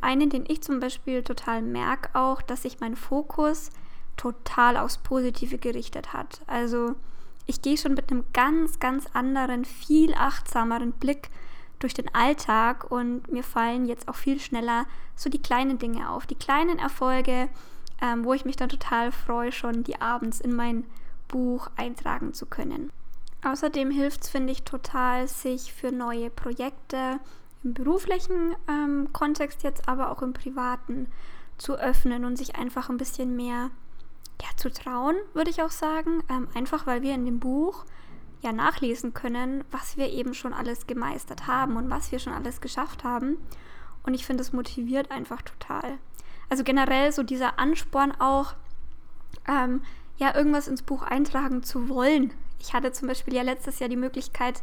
Einen, 0.02 0.32
den 0.32 0.46
ich 0.48 0.64
zum 0.64 0.80
Beispiel 0.80 1.22
total 1.22 1.62
merke, 1.62 2.10
auch, 2.14 2.42
dass 2.42 2.64
sich 2.64 2.80
mein 2.80 2.96
Fokus 2.96 3.70
total 4.18 4.78
aufs 4.78 4.98
Positive 4.98 5.60
gerichtet 5.60 6.14
hat. 6.14 6.42
Also 6.48 6.96
ich 7.46 7.62
gehe 7.62 7.78
schon 7.78 7.94
mit 7.94 8.12
einem 8.12 8.24
ganz, 8.34 8.80
ganz 8.80 9.06
anderen, 9.14 9.66
viel 9.66 10.16
achtsameren 10.16 10.92
Blick 10.94 11.30
durch 11.80 11.94
den 11.94 12.14
Alltag 12.14 12.90
und 12.92 13.32
mir 13.32 13.44
fallen 13.44 13.86
jetzt 13.86 14.08
auch 14.08 14.16
viel 14.16 14.40
schneller 14.40 14.86
so 15.16 15.30
die 15.30 15.42
kleinen 15.42 15.78
Dinge 15.78 16.10
auf, 16.10 16.26
die 16.26 16.36
kleinen 16.36 16.80
Erfolge, 16.80 17.50
ähm, 18.02 18.26
wo 18.26 18.34
ich 18.34 18.46
mich 18.46 18.56
dann 18.56 18.70
total 18.70 19.12
freue, 19.12 19.52
schon 19.52 19.84
die 19.84 20.02
abends 20.02 20.42
in 20.42 20.56
mein 20.56 20.86
Buch 21.28 21.70
eintragen 21.76 22.34
zu 22.34 22.46
können. 22.46 22.92
Außerdem 23.44 23.92
hilft 23.92 24.24
es, 24.24 24.30
finde 24.30 24.52
ich, 24.52 24.64
total, 24.64 25.28
sich 25.28 25.72
für 25.72 25.92
neue 25.92 26.30
Projekte 26.30 27.20
im 27.64 27.74
beruflichen 27.74 28.56
ähm, 28.68 29.10
Kontext 29.14 29.64
jetzt, 29.64 29.88
aber 29.88 30.12
auch 30.12 30.22
im 30.22 30.34
privaten 30.34 31.08
zu 31.58 31.76
öffnen 31.76 32.26
und 32.26 32.38
sich 32.38 32.56
einfach 32.56 32.90
ein 32.90 32.98
bisschen 32.98 33.36
mehr 33.36 33.70
ja, 34.42 34.48
zu 34.58 34.72
trauen, 34.72 35.16
würde 35.34 35.50
ich 35.50 35.62
auch 35.62 35.72
sagen. 35.72 36.24
Ähm, 36.30 36.48
einfach 36.54 36.88
weil 36.88 37.02
wir 37.02 37.14
in 37.14 37.26
dem 37.26 37.40
Buch 37.40 37.86
ja 38.46 38.54
nachlesen 38.54 39.14
können, 39.14 39.64
was 39.72 39.98
wir 39.98 40.10
eben 40.10 40.34
schon 40.34 40.54
alles 40.54 40.88
gemeistert 40.88 41.48
haben 41.48 41.76
und 41.76 41.90
was 41.90 42.12
wir 42.12 42.20
schon 42.20 42.34
alles 42.34 42.62
geschafft 42.62 43.04
haben. 43.04 43.38
Und 44.04 44.14
ich 44.14 44.26
finde, 44.26 44.42
es 44.42 44.54
motiviert 44.54 45.12
einfach 45.12 45.42
total. 45.42 45.98
Also 46.50 46.64
generell 46.64 47.12
so 47.12 47.24
dieser 47.24 47.60
Ansporn 47.60 48.14
auch, 48.14 48.54
ähm, 49.48 49.82
ja, 50.18 50.34
irgendwas 50.34 50.68
ins 50.68 50.84
Buch 50.84 51.02
eintragen 51.04 51.64
zu 51.64 51.90
wollen. 51.90 52.34
Ich 52.60 52.74
hatte 52.74 52.92
zum 52.92 53.08
Beispiel 53.08 53.34
ja 53.34 53.42
letztes 53.42 53.80
Jahr 53.80 53.90
die 53.90 53.98
Möglichkeit, 53.98 54.62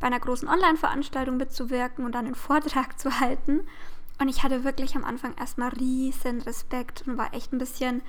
bei 0.00 0.08
einer 0.08 0.20
großen 0.20 0.48
Online-Veranstaltung 0.48 1.36
mitzuwirken 1.36 2.04
und 2.04 2.12
dann 2.12 2.26
einen 2.26 2.34
Vortrag 2.34 2.98
zu 2.98 3.20
halten. 3.20 3.60
Und 4.20 4.28
ich 4.28 4.42
hatte 4.42 4.64
wirklich 4.64 4.96
am 4.96 5.04
Anfang 5.04 5.34
erstmal 5.36 5.70
riesen 5.70 6.42
Respekt 6.42 7.04
und 7.06 7.16
war 7.16 7.32
echt 7.32 7.52
ein 7.52 7.58
bisschen 7.58 8.02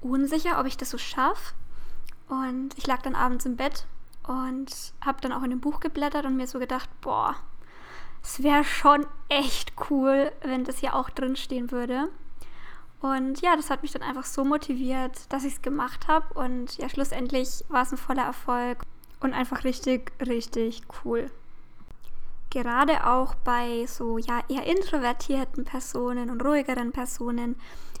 unsicher, 0.00 0.58
ob 0.58 0.66
ich 0.66 0.76
das 0.76 0.90
so 0.90 0.98
schaffe. 0.98 1.54
Und 2.28 2.70
ich 2.76 2.86
lag 2.86 3.02
dann 3.02 3.14
abends 3.14 3.44
im 3.44 3.56
Bett 3.56 3.86
und 4.26 4.92
habe 5.04 5.20
dann 5.20 5.32
auch 5.32 5.42
in 5.42 5.50
dem 5.50 5.60
Buch 5.60 5.80
geblättert 5.80 6.24
und 6.24 6.36
mir 6.36 6.46
so 6.46 6.58
gedacht, 6.58 6.88
boah, 7.00 7.36
es 8.22 8.42
wäre 8.42 8.64
schon 8.64 9.06
echt 9.28 9.72
cool, 9.90 10.32
wenn 10.42 10.64
das 10.64 10.78
hier 10.78 10.94
auch 10.94 11.10
drin 11.10 11.36
stehen 11.36 11.70
würde. 11.70 12.08
Und 13.00 13.40
ja, 13.40 13.54
das 13.54 13.70
hat 13.70 13.82
mich 13.82 13.92
dann 13.92 14.02
einfach 14.02 14.24
so 14.24 14.44
motiviert, 14.44 15.32
dass 15.32 15.44
ich 15.44 15.54
es 15.54 15.62
gemacht 15.62 16.08
habe. 16.08 16.34
Und 16.34 16.76
ja, 16.78 16.88
schlussendlich 16.88 17.64
war 17.68 17.82
es 17.82 17.92
ein 17.92 17.98
voller 17.98 18.24
Erfolg 18.24 18.82
und 19.20 19.32
einfach 19.32 19.64
richtig, 19.64 20.12
richtig 20.20 20.82
cool. 21.04 21.30
Gerade 22.50 23.06
auch 23.06 23.34
bei 23.34 23.86
so 23.86 24.18
ja 24.18 24.40
eher 24.48 24.64
introvertierten 24.64 25.64
Personen 25.64 26.30
und 26.30 26.40
ruhigeren 26.40 26.92
Personen 26.92 27.56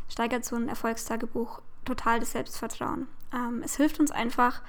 steigert 0.08 0.44
so 0.44 0.56
ein 0.56 0.68
Erfolgstagebuch 0.68 1.60
total 1.84 2.20
das 2.20 2.32
Selbstvertrauen. 2.32 3.06
Ähm, 3.32 3.62
es 3.64 3.76
hilft 3.76 4.00
uns 4.00 4.10
einfach, 4.10 4.62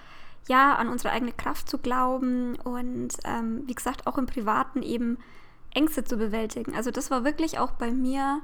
ja, 0.48 0.75
an 0.75 0.89
unsere 0.89 1.13
eigene 1.13 1.34
Kraft 1.34 1.70
zu 1.70 1.77
glauben 1.77 2.56
und 2.56 3.10
ähm, 3.25 3.63
wie 3.65 3.75
gesagt 3.75 4.08
auch 4.08 4.17
im 4.17 4.25
Privaten 4.25 4.82
eben 4.82 5.17
Ängste 5.74 6.03
zu 6.03 6.17
bewältigen. 6.17 6.75
Also 6.75 6.91
das 6.91 7.12
war 7.12 7.24
wirklich 7.24 7.60
auch 7.60 7.72
bei 7.72 7.91
mir 7.91 8.41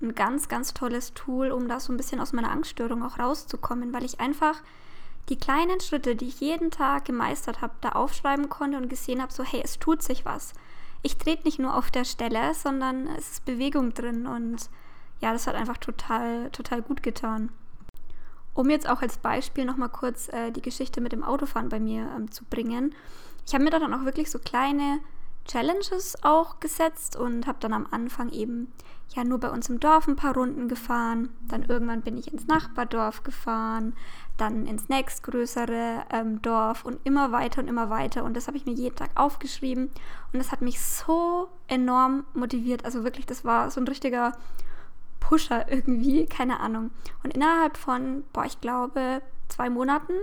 ein 0.00 0.14
ganz, 0.14 0.48
ganz 0.48 0.74
tolles 0.74 1.14
Tool, 1.14 1.50
um 1.50 1.68
da 1.68 1.80
so 1.80 1.92
ein 1.92 1.96
bisschen 1.96 2.20
aus 2.20 2.32
meiner 2.32 2.50
Angststörung 2.50 3.02
auch 3.02 3.18
rauszukommen, 3.18 3.92
weil 3.92 4.04
ich 4.04 4.20
einfach 4.20 4.62
die 5.28 5.36
kleinen 5.36 5.80
Schritte, 5.80 6.16
die 6.16 6.28
ich 6.28 6.40
jeden 6.40 6.70
Tag 6.70 7.04
gemeistert 7.04 7.60
habe, 7.60 7.74
da 7.80 7.90
aufschreiben 7.90 8.48
konnte 8.48 8.78
und 8.78 8.88
gesehen 8.88 9.20
habe, 9.20 9.32
so 9.32 9.42
hey, 9.42 9.60
es 9.62 9.78
tut 9.78 10.02
sich 10.02 10.24
was. 10.24 10.52
Ich 11.02 11.16
trete 11.16 11.44
nicht 11.44 11.58
nur 11.58 11.76
auf 11.76 11.90
der 11.90 12.04
Stelle, 12.04 12.54
sondern 12.54 13.06
es 13.08 13.32
ist 13.32 13.44
Bewegung 13.44 13.92
drin 13.94 14.26
und 14.26 14.68
ja, 15.20 15.32
das 15.32 15.46
hat 15.46 15.54
einfach 15.54 15.78
total, 15.78 16.50
total 16.50 16.82
gut 16.82 17.02
getan. 17.02 17.50
Um 18.58 18.70
jetzt 18.70 18.90
auch 18.90 19.02
als 19.02 19.18
Beispiel 19.18 19.64
nochmal 19.64 19.88
kurz 19.88 20.28
äh, 20.30 20.50
die 20.50 20.62
Geschichte 20.62 21.00
mit 21.00 21.12
dem 21.12 21.22
Autofahren 21.22 21.68
bei 21.68 21.78
mir 21.78 22.10
ähm, 22.16 22.28
zu 22.32 22.44
bringen. 22.44 22.92
Ich 23.46 23.54
habe 23.54 23.62
mir 23.62 23.70
da 23.70 23.78
dann 23.78 23.94
auch 23.94 24.04
wirklich 24.04 24.32
so 24.32 24.40
kleine 24.40 24.98
Challenges 25.44 26.16
auch 26.24 26.58
gesetzt 26.58 27.14
und 27.14 27.46
habe 27.46 27.58
dann 27.60 27.72
am 27.72 27.86
Anfang 27.92 28.30
eben 28.30 28.72
ja 29.14 29.22
nur 29.22 29.38
bei 29.38 29.48
uns 29.48 29.68
im 29.68 29.78
Dorf 29.78 30.08
ein 30.08 30.16
paar 30.16 30.34
Runden 30.34 30.66
gefahren. 30.66 31.28
Dann 31.46 31.62
irgendwann 31.62 32.02
bin 32.02 32.18
ich 32.18 32.32
ins 32.32 32.48
Nachbardorf 32.48 33.22
gefahren, 33.22 33.92
dann 34.38 34.66
ins 34.66 34.88
nächstgrößere 34.88 36.06
ähm, 36.10 36.42
Dorf 36.42 36.84
und 36.84 36.98
immer 37.04 37.30
weiter 37.30 37.62
und 37.62 37.68
immer 37.68 37.90
weiter. 37.90 38.24
Und 38.24 38.36
das 38.36 38.48
habe 38.48 38.56
ich 38.56 38.66
mir 38.66 38.72
jeden 38.74 38.96
Tag 38.96 39.10
aufgeschrieben 39.14 39.84
und 40.32 40.38
das 40.40 40.50
hat 40.50 40.62
mich 40.62 40.80
so 40.80 41.48
enorm 41.68 42.24
motiviert. 42.34 42.84
Also 42.84 43.04
wirklich, 43.04 43.24
das 43.24 43.44
war 43.44 43.70
so 43.70 43.80
ein 43.80 43.86
richtiger 43.86 44.32
Pusher 45.28 45.70
irgendwie, 45.70 46.24
keine 46.24 46.58
Ahnung. 46.60 46.90
Und 47.22 47.34
innerhalb 47.34 47.76
von, 47.76 48.24
boah, 48.32 48.46
ich 48.46 48.62
glaube, 48.62 49.20
zwei 49.48 49.68
Monaten 49.68 50.14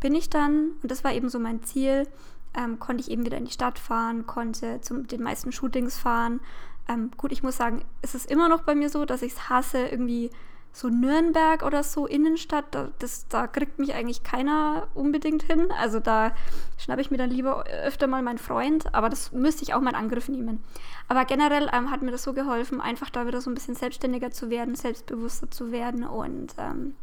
bin 0.00 0.14
ich 0.14 0.30
dann, 0.30 0.70
und 0.82 0.90
das 0.90 1.04
war 1.04 1.12
eben 1.12 1.28
so 1.28 1.38
mein 1.38 1.62
Ziel, 1.62 2.08
ähm, 2.54 2.78
konnte 2.78 3.02
ich 3.02 3.10
eben 3.10 3.26
wieder 3.26 3.36
in 3.36 3.44
die 3.44 3.52
Stadt 3.52 3.78
fahren, 3.78 4.26
konnte 4.26 4.80
zu 4.80 5.02
den 5.02 5.22
meisten 5.22 5.52
Shootings 5.52 5.98
fahren. 5.98 6.40
Ähm, 6.88 7.10
gut, 7.18 7.32
ich 7.32 7.42
muss 7.42 7.58
sagen, 7.58 7.84
es 8.00 8.14
ist 8.14 8.30
immer 8.30 8.48
noch 8.48 8.62
bei 8.62 8.74
mir 8.74 8.88
so, 8.88 9.04
dass 9.04 9.20
ich 9.20 9.32
es 9.32 9.50
hasse, 9.50 9.88
irgendwie 9.88 10.30
so 10.76 10.90
Nürnberg 10.90 11.62
oder 11.62 11.82
so 11.82 12.06
Innenstadt, 12.06 12.66
da, 12.72 12.88
das, 12.98 13.26
da 13.28 13.46
kriegt 13.46 13.78
mich 13.78 13.94
eigentlich 13.94 14.22
keiner 14.22 14.88
unbedingt 14.92 15.42
hin. 15.42 15.68
Also 15.80 16.00
da 16.00 16.32
schnappe 16.76 17.00
ich 17.00 17.10
mir 17.10 17.16
dann 17.16 17.30
lieber 17.30 17.64
öfter 17.64 18.06
mal 18.06 18.20
meinen 18.20 18.36
Freund, 18.36 18.94
aber 18.94 19.08
das 19.08 19.32
müsste 19.32 19.62
ich 19.62 19.72
auch 19.72 19.80
mal 19.80 19.90
in 19.90 19.96
Angriff 19.96 20.28
nehmen. 20.28 20.62
Aber 21.08 21.24
generell 21.24 21.70
ähm, 21.72 21.90
hat 21.90 22.02
mir 22.02 22.10
das 22.10 22.24
so 22.24 22.34
geholfen, 22.34 22.82
einfach 22.82 23.08
da 23.08 23.26
wieder 23.26 23.40
so 23.40 23.50
ein 23.50 23.54
bisschen 23.54 23.74
selbstständiger 23.74 24.30
zu 24.32 24.50
werden, 24.50 24.74
selbstbewusster 24.74 25.50
zu 25.50 25.72
werden 25.72 26.04
und 26.04 26.54
ähm, 26.58 26.94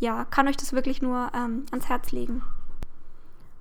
ja, 0.00 0.26
kann 0.26 0.46
euch 0.46 0.58
das 0.58 0.74
wirklich 0.74 1.00
nur 1.00 1.30
ähm, 1.34 1.64
ans 1.70 1.88
Herz 1.88 2.12
legen. 2.12 2.42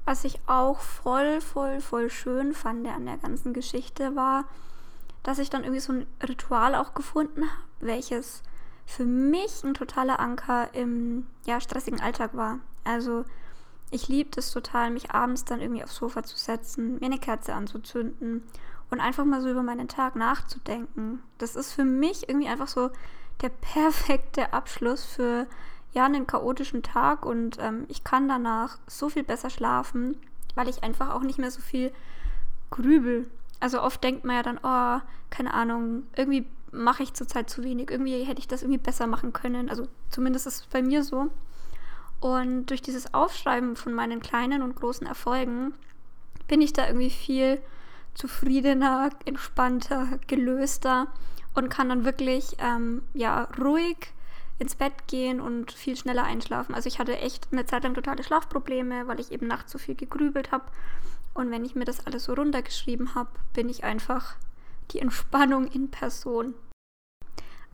Was 0.03 0.25
ich 0.25 0.41
auch 0.45 0.81
voll, 0.81 1.39
voll, 1.39 1.79
voll 1.79 2.09
schön 2.09 2.53
fand 2.53 2.85
an 2.85 3.05
der 3.05 3.17
ganzen 3.17 3.53
Geschichte 3.53 4.13
war, 4.17 4.43
dass 5.23 5.39
ich 5.39 5.49
dann 5.49 5.63
irgendwie 5.63 5.79
so 5.79 5.93
ein 5.93 6.05
Ritual 6.21 6.75
auch 6.75 6.93
gefunden 6.93 7.43
habe, 7.43 7.61
welches 7.79 8.43
für 8.87 9.05
mich 9.05 9.63
ein 9.63 9.73
totaler 9.73 10.19
Anker 10.19 10.73
im 10.73 11.27
ja, 11.45 11.59
stressigen 11.59 12.01
Alltag 12.01 12.35
war. 12.35 12.59
Also 12.85 13.25
ich 13.91 14.07
liebe 14.07 14.31
es 14.37 14.51
total, 14.51 14.89
mich 14.89 15.11
abends 15.11 15.45
dann 15.45 15.61
irgendwie 15.61 15.83
aufs 15.83 15.97
Sofa 15.97 16.23
zu 16.23 16.37
setzen, 16.37 16.97
mir 16.99 17.05
eine 17.05 17.19
Kerze 17.19 17.53
anzuzünden 17.53 18.43
und 18.89 18.99
einfach 18.99 19.25
mal 19.25 19.41
so 19.41 19.49
über 19.51 19.61
meinen 19.61 19.89
Tag 19.89 20.15
nachzudenken. 20.15 21.21
Das 21.37 21.55
ist 21.55 21.73
für 21.73 21.83
mich 21.83 22.29
irgendwie 22.29 22.47
einfach 22.47 22.69
so 22.69 22.89
der 23.41 23.49
perfekte 23.49 24.53
Abschluss 24.53 25.03
für 25.03 25.47
ja 25.93 26.05
einen 26.05 26.25
chaotischen 26.25 26.81
Tag 26.81 27.25
und 27.25 27.57
ähm, 27.59 27.85
ich 27.89 28.05
kann 28.05 28.29
danach 28.29 28.77
so 28.87 29.09
viel 29.09 29.23
besser 29.23 29.49
schlafen, 29.49 30.17
weil 30.55 30.69
ich 30.69 30.83
einfach 30.83 31.13
auch 31.13 31.21
nicht 31.21 31.39
mehr 31.39 31.51
so 31.51 31.61
viel 31.61 31.91
grübel. 32.69 33.29
Also 33.59 33.81
oft 33.81 34.01
denkt 34.03 34.23
man 34.23 34.37
ja 34.37 34.43
dann, 34.43 34.59
oh, 34.63 35.01
keine 35.29 35.53
Ahnung, 35.53 36.03
irgendwie 36.15 36.47
mache 36.71 37.03
ich 37.03 37.13
zurzeit 37.13 37.49
zu 37.49 37.63
wenig, 37.63 37.91
irgendwie 37.91 38.23
hätte 38.23 38.39
ich 38.39 38.47
das 38.47 38.61
irgendwie 38.61 38.79
besser 38.79 39.07
machen 39.07 39.33
können. 39.33 39.69
Also 39.69 39.87
zumindest 40.09 40.47
ist 40.47 40.61
es 40.61 40.65
bei 40.67 40.81
mir 40.81 41.03
so. 41.03 41.29
Und 42.19 42.67
durch 42.67 42.81
dieses 42.81 43.13
Aufschreiben 43.13 43.75
von 43.75 43.93
meinen 43.93 44.21
kleinen 44.21 44.61
und 44.61 44.75
großen 44.75 45.05
Erfolgen 45.05 45.73
bin 46.47 46.61
ich 46.61 46.73
da 46.73 46.87
irgendwie 46.87 47.09
viel 47.09 47.61
zufriedener, 48.13 49.11
entspannter, 49.25 50.19
gelöster 50.27 51.07
und 51.53 51.69
kann 51.69 51.89
dann 51.89 52.05
wirklich 52.05 52.55
ähm, 52.59 53.03
ja 53.13 53.47
ruhig 53.59 54.13
ins 54.59 54.75
Bett 54.75 55.07
gehen 55.07 55.39
und 55.39 55.71
viel 55.71 55.95
schneller 55.95 56.23
einschlafen. 56.23 56.73
Also 56.73 56.87
ich 56.87 56.97
hatte 56.97 57.17
echt 57.19 57.47
eine 57.51 57.65
Zeit 57.65 57.83
lang 57.83 57.93
totale 57.93 58.23
Schlafprobleme, 58.23 59.07
weil 59.07 59.19
ich 59.19 59.31
eben 59.31 59.47
nachts 59.47 59.71
so 59.71 59.77
viel 59.77 59.93
gegrübelt 59.95 60.51
habe. 60.51 60.65
Und 61.35 61.51
wenn 61.51 61.63
ich 61.63 61.75
mir 61.75 61.85
das 61.85 62.07
alles 62.07 62.23
so 62.23 62.33
runtergeschrieben 62.33 63.13
habe, 63.13 63.29
bin 63.53 63.69
ich 63.69 63.83
einfach 63.83 64.35
die 64.91 64.99
Entspannung 64.99 65.67
in 65.67 65.91
Person. 65.91 66.53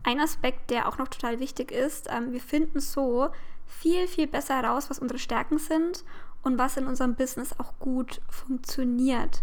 Ein 0.02 0.20
Aspekt, 0.20 0.70
der 0.70 0.88
auch 0.88 0.98
noch 0.98 1.08
total 1.08 1.40
wichtig 1.40 1.70
ist, 1.70 2.08
ähm, 2.10 2.32
wir 2.32 2.40
finden 2.40 2.80
so 2.80 3.30
viel, 3.66 4.06
viel 4.06 4.26
besser 4.26 4.56
heraus, 4.56 4.90
was 4.90 4.98
unsere 4.98 5.18
Stärken 5.18 5.58
sind 5.58 6.04
und 6.42 6.58
was 6.58 6.76
in 6.76 6.86
unserem 6.86 7.14
Business 7.14 7.58
auch 7.58 7.78
gut 7.78 8.20
funktioniert. 8.28 9.42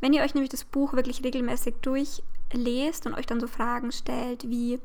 Wenn 0.00 0.12
ihr 0.12 0.22
euch 0.22 0.34
nämlich 0.34 0.50
das 0.50 0.64
Buch 0.64 0.92
wirklich 0.92 1.24
regelmäßig 1.24 1.76
durchlest 1.80 3.06
und 3.06 3.14
euch 3.14 3.26
dann 3.26 3.40
so 3.40 3.46
Fragen 3.46 3.92
stellt 3.92 4.50
wie, 4.50 4.78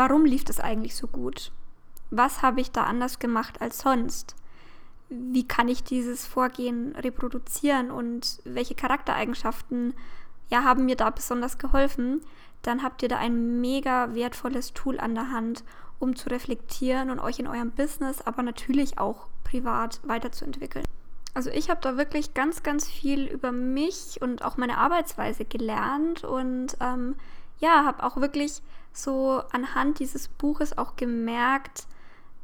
Warum 0.00 0.24
lief 0.24 0.44
das 0.44 0.60
eigentlich 0.60 0.96
so 0.96 1.06
gut? 1.06 1.52
Was 2.10 2.40
habe 2.40 2.62
ich 2.62 2.70
da 2.70 2.84
anders 2.84 3.18
gemacht 3.18 3.60
als 3.60 3.80
sonst? 3.80 4.34
Wie 5.10 5.46
kann 5.46 5.68
ich 5.68 5.84
dieses 5.84 6.26
Vorgehen 6.26 6.96
reproduzieren 6.96 7.90
und 7.90 8.40
welche 8.44 8.74
Charaktereigenschaften 8.74 9.92
ja, 10.50 10.64
haben 10.64 10.84
mir 10.84 10.96
da 10.96 11.10
besonders 11.10 11.58
geholfen? 11.58 12.20
Dann 12.62 12.82
habt 12.82 13.02
ihr 13.02 13.08
da 13.08 13.18
ein 13.18 13.60
mega 13.60 14.14
wertvolles 14.14 14.74
Tool 14.74 15.00
an 15.00 15.14
der 15.14 15.30
Hand, 15.30 15.64
um 15.98 16.16
zu 16.16 16.28
reflektieren 16.28 17.10
und 17.10 17.20
euch 17.20 17.38
in 17.38 17.46
eurem 17.46 17.70
Business, 17.70 18.20
aber 18.22 18.42
natürlich 18.42 18.98
auch 18.98 19.26
privat 19.44 20.00
weiterzuentwickeln. 20.04 20.84
Also 21.32 21.50
ich 21.50 21.70
habe 21.70 21.80
da 21.80 21.96
wirklich 21.96 22.34
ganz, 22.34 22.62
ganz 22.62 22.88
viel 22.88 23.26
über 23.26 23.52
mich 23.52 24.20
und 24.20 24.44
auch 24.44 24.56
meine 24.56 24.78
Arbeitsweise 24.78 25.44
gelernt 25.44 26.24
und 26.24 26.76
ähm, 26.80 27.14
ja, 27.60 27.84
habe 27.84 28.02
auch 28.02 28.16
wirklich 28.16 28.62
so 28.92 29.42
anhand 29.52 30.00
dieses 30.00 30.28
Buches 30.28 30.76
auch 30.76 30.96
gemerkt, 30.96 31.86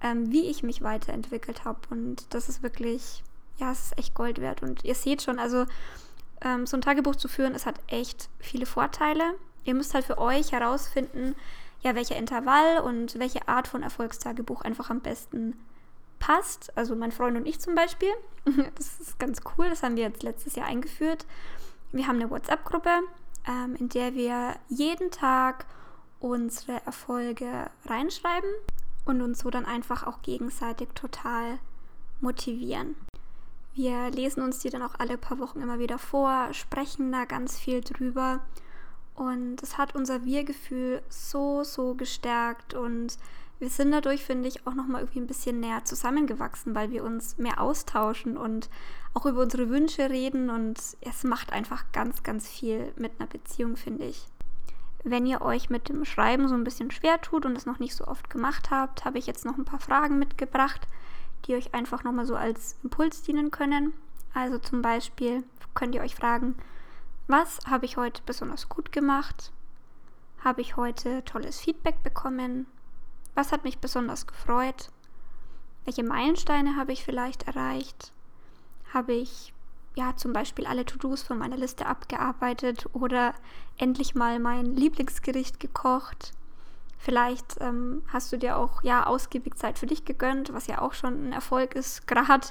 ähm, 0.01 0.31
wie 0.31 0.49
ich 0.49 0.63
mich 0.63 0.83
weiterentwickelt 0.83 1.65
habe. 1.65 1.81
Und 1.91 2.33
das 2.33 2.49
ist 2.49 2.63
wirklich, 2.63 3.25
ja, 3.57 3.73
es 3.73 3.87
ist 3.87 3.99
echt 3.99 4.15
Gold 4.15 4.41
wert. 4.41 4.63
Und 4.63 4.85
ihr 4.85 4.95
seht 4.95 5.23
schon, 5.23 5.39
also 5.39 5.67
ähm, 6.47 6.67
so 6.67 6.77
ein 6.77 6.81
Tagebuch 6.81 7.17
zu 7.17 7.29
führen, 7.29 7.55
es 7.55 7.67
hat 7.67 7.81
echt 7.89 8.29
viele 8.39 8.67
Vorteile. 8.67 9.35
Ihr 9.65 9.75
müsst 9.75 9.95
halt 9.95 10.05
für 10.05 10.19
euch 10.19 10.53
herausfinden, 10.53 11.35
ja, 11.83 11.95
welcher 11.95 12.17
Intervall 12.17 12.79
und 12.79 13.19
welche 13.19 13.49
Art 13.49 13.67
von 13.69 13.83
Erfolgstagebuch 13.83 14.63
einfach 14.63 14.89
am 14.89 15.01
besten 15.01 15.59
passt. 16.21 16.77
Also 16.77 16.95
mein 16.95 17.13
Freund 17.13 17.37
und 17.37 17.47
ich 17.47 17.61
zum 17.61 17.75
Beispiel. 17.75 18.11
Das 18.77 19.01
ist 19.01 19.19
ganz 19.19 19.41
cool. 19.59 19.69
Das 19.69 19.83
haben 19.83 19.97
wir 19.97 20.05
jetzt 20.05 20.23
letztes 20.23 20.55
Jahr 20.55 20.67
eingeführt. 20.67 21.27
Wir 21.91 22.07
haben 22.07 22.17
eine 22.17 22.31
WhatsApp-Gruppe, 22.31 23.01
ähm, 23.49 23.75
in 23.77 23.89
der 23.89 24.15
wir 24.15 24.55
jeden 24.69 25.11
Tag 25.11 25.67
unsere 26.21 26.85
Erfolge 26.87 27.69
reinschreiben 27.87 28.51
und 29.05 29.21
uns 29.21 29.41
so 29.41 29.51
dann 29.51 29.67
einfach 29.67 30.07
auch 30.07 30.23
gegenseitig 30.23 30.89
total 30.95 31.59
motivieren. 32.21 32.95
Wir 33.77 34.11
lesen 34.11 34.43
uns 34.43 34.61
die 34.61 34.71
dann 34.71 34.81
auch 34.81 34.95
alle 34.97 35.19
paar 35.19 35.39
Wochen 35.39 35.61
immer 35.61 35.79
wieder 35.79 35.99
vor, 35.99 36.49
sprechen 36.55 37.13
da 37.13 37.27
ganz 37.27 37.59
viel 37.59 37.83
drüber. 37.83 38.41
Und 39.15 39.63
es 39.63 39.77
hat 39.77 39.95
unser 39.95 40.25
Wir-Gefühl 40.25 41.03
so, 41.11 41.63
so 41.63 41.95
gestärkt. 41.95 42.73
Und 42.73 43.19
wir 43.59 43.69
sind 43.69 43.91
dadurch, 43.91 44.25
finde 44.25 44.49
ich, 44.49 44.67
auch 44.67 44.73
nochmal 44.73 45.03
irgendwie 45.03 45.21
ein 45.21 45.27
bisschen 45.27 45.61
näher 45.61 45.85
zusammengewachsen, 45.85 46.75
weil 46.75 46.91
wir 46.91 47.05
uns 47.05 47.37
mehr 47.37 47.61
austauschen 47.61 48.39
und 48.39 48.71
auch 49.13 49.27
über 49.27 49.43
unsere 49.43 49.69
Wünsche 49.69 50.09
reden. 50.09 50.49
Und 50.49 50.81
es 51.03 51.23
macht 51.25 51.53
einfach 51.53 51.85
ganz, 51.93 52.23
ganz 52.23 52.49
viel 52.49 52.95
mit 52.97 53.13
einer 53.19 53.29
Beziehung, 53.29 53.77
finde 53.77 54.07
ich. 54.07 54.25
Wenn 55.05 55.27
ihr 55.27 55.43
euch 55.43 55.69
mit 55.69 55.91
dem 55.91 56.07
Schreiben 56.07 56.49
so 56.49 56.55
ein 56.55 56.65
bisschen 56.65 56.91
schwer 56.91 57.21
tut 57.21 57.45
und 57.45 57.55
es 57.55 57.67
noch 57.67 57.79
nicht 57.79 57.95
so 57.95 58.07
oft 58.07 58.31
gemacht 58.31 58.71
habt, 58.71 59.05
habe 59.05 59.19
ich 59.19 59.27
jetzt 59.27 59.45
noch 59.45 59.59
ein 59.59 59.67
paar 59.67 59.81
Fragen 59.81 60.19
mitgebracht, 60.19 60.89
die 61.47 61.55
euch 61.55 61.75
einfach 61.75 62.05
nochmal 62.05 62.27
so 62.27 62.37
als 62.37 62.77
Impuls 62.83 63.23
dienen 63.23 63.51
können. 63.51 63.93
Also 64.35 64.59
zum 64.59 64.83
Beispiel 64.83 65.45
könnt 65.75 65.95
ihr 65.95 66.03
euch 66.03 66.15
fragen, 66.15 66.57
was 67.29 67.59
habe 67.67 67.87
ich 67.87 67.97
heute 67.97 68.23
besonders 68.25 68.69
gut 68.69 68.93
gemacht? 68.93 69.53
Habe 70.45 70.61
ich 70.61 70.77
heute 70.77 71.25
tolles 71.25 71.59
Feedback 71.59 72.03
bekommen? 72.03 72.67
Was 73.35 73.53
hat 73.53 73.65
mich 73.65 73.79
besonders 73.79 74.27
gefreut? 74.27 74.91
Welche 75.85 76.05
Meilensteine 76.05 76.77
habe 76.77 76.93
ich 76.93 77.05
vielleicht 77.05 77.45
erreicht? 77.45 78.13
Habe 78.93 79.15
ich 79.15 79.53
ja 79.97 80.15
zum 80.15 80.33
Beispiel 80.33 80.67
alle 80.67 80.85
To-Dos 80.85 81.23
von 81.23 81.39
meiner 81.39 81.57
Liste 81.57 81.87
abgearbeitet 81.87 82.87
oder 82.93 83.35
endlich 83.77 84.15
mal 84.15 84.39
mein 84.39 84.77
Lieblingsgericht 84.77 85.59
gekocht? 85.59 86.33
Vielleicht 86.99 87.57
ähm, 87.61 88.03
hast 88.09 88.33
du 88.33 88.39
dir 88.39 88.57
auch 88.57 88.83
ja 88.83 89.07
ausgiebig 89.07 89.57
Zeit 89.57 89.79
für 89.79 89.87
dich 89.87 90.05
gegönnt, 90.05 90.53
was 90.53 90.67
ja 90.67 90.81
auch 90.81 90.95
schon 90.95 91.29
ein 91.29 91.33
Erfolg 91.33 91.75
ist, 91.75 92.07
gerade 92.07 92.49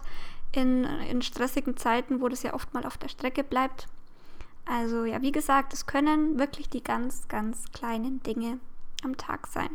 in, 0.51 0.83
in 0.83 1.21
stressigen 1.21 1.77
Zeiten, 1.77 2.21
wo 2.21 2.29
das 2.29 2.43
ja 2.43 2.53
oft 2.53 2.73
mal 2.73 2.85
auf 2.85 2.97
der 2.97 3.09
Strecke 3.09 3.43
bleibt. 3.43 3.87
Also 4.65 5.05
ja, 5.05 5.21
wie 5.21 5.31
gesagt, 5.31 5.73
es 5.73 5.85
können 5.85 6.39
wirklich 6.39 6.69
die 6.69 6.83
ganz, 6.83 7.27
ganz 7.27 7.71
kleinen 7.71 8.23
Dinge 8.23 8.59
am 9.03 9.17
Tag 9.17 9.47
sein. 9.47 9.69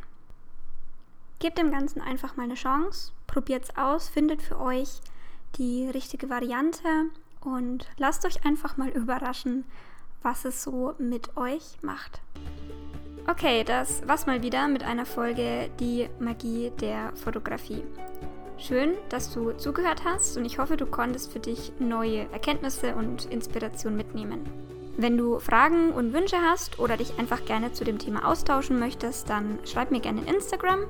Gebt 1.38 1.58
dem 1.58 1.70
Ganzen 1.70 2.00
einfach 2.02 2.36
mal 2.36 2.44
eine 2.44 2.54
Chance, 2.54 3.12
probiert 3.26 3.64
es 3.64 3.76
aus, 3.76 4.08
findet 4.08 4.42
für 4.42 4.58
euch 4.58 5.00
die 5.56 5.88
richtige 5.88 6.28
Variante 6.28 6.88
und 7.40 7.88
lasst 7.96 8.24
euch 8.26 8.44
einfach 8.44 8.76
mal 8.76 8.88
überraschen, 8.94 9.64
was 10.22 10.44
es 10.44 10.62
so 10.62 10.94
mit 10.98 11.36
euch 11.36 11.78
macht. 11.82 12.20
Okay, 13.26 13.64
das 13.64 14.06
war's 14.08 14.26
mal 14.26 14.42
wieder 14.42 14.66
mit 14.66 14.82
einer 14.82 15.06
Folge 15.06 15.70
Die 15.78 16.08
Magie 16.18 16.72
der 16.80 17.12
Fotografie. 17.14 17.84
Schön, 18.58 18.94
dass 19.08 19.32
du 19.32 19.52
zugehört 19.52 20.02
hast 20.04 20.36
und 20.36 20.44
ich 20.44 20.58
hoffe, 20.58 20.76
du 20.76 20.86
konntest 20.86 21.32
für 21.32 21.38
dich 21.38 21.72
neue 21.78 22.30
Erkenntnisse 22.32 22.94
und 22.94 23.26
Inspiration 23.26 23.96
mitnehmen. 23.96 24.44
Wenn 24.96 25.16
du 25.16 25.38
Fragen 25.38 25.92
und 25.92 26.12
Wünsche 26.12 26.36
hast 26.40 26.78
oder 26.78 26.96
dich 26.96 27.18
einfach 27.18 27.44
gerne 27.44 27.72
zu 27.72 27.84
dem 27.84 27.98
Thema 27.98 28.26
austauschen 28.26 28.78
möchtest, 28.78 29.30
dann 29.30 29.58
schreib 29.64 29.90
mir 29.90 30.00
gerne 30.00 30.22
in 30.22 30.34
Instagram. 30.34 30.80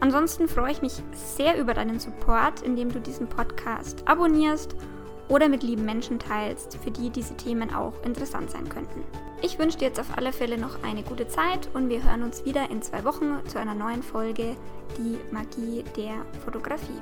Ansonsten 0.00 0.48
freue 0.48 0.72
ich 0.72 0.82
mich 0.82 1.02
sehr 1.12 1.58
über 1.58 1.74
deinen 1.74 1.98
Support, 1.98 2.62
indem 2.62 2.92
du 2.92 3.00
diesen 3.00 3.28
Podcast 3.28 4.06
abonnierst 4.06 4.76
oder 5.28 5.48
mit 5.48 5.62
lieben 5.62 5.84
Menschen 5.84 6.18
teilst, 6.18 6.78
für 6.82 6.90
die 6.90 7.10
diese 7.10 7.36
Themen 7.36 7.74
auch 7.74 7.92
interessant 8.04 8.50
sein 8.50 8.68
könnten. 8.68 9.02
Ich 9.42 9.58
wünsche 9.58 9.78
dir 9.78 9.88
jetzt 9.88 10.00
auf 10.00 10.16
alle 10.16 10.32
Fälle 10.32 10.58
noch 10.58 10.82
eine 10.82 11.02
gute 11.02 11.28
Zeit 11.28 11.68
und 11.74 11.88
wir 11.88 12.02
hören 12.02 12.22
uns 12.22 12.44
wieder 12.44 12.70
in 12.70 12.82
zwei 12.82 13.04
Wochen 13.04 13.40
zu 13.46 13.58
einer 13.58 13.74
neuen 13.74 14.02
Folge 14.02 14.56
Die 14.98 15.18
Magie 15.32 15.84
der 15.96 16.14
Fotografie. 16.44 17.00